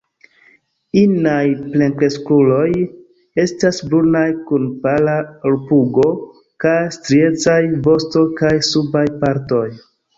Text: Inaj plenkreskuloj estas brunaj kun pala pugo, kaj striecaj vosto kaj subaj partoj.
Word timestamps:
Inaj 1.01 1.43
plenkreskuloj 1.73 2.65
estas 3.45 3.83
brunaj 3.93 4.25
kun 4.49 4.67
pala 4.89 5.17
pugo, 5.71 6.11
kaj 6.67 6.77
striecaj 6.99 7.63
vosto 7.89 8.29
kaj 8.45 8.57
subaj 8.75 9.09
partoj. 9.25 9.67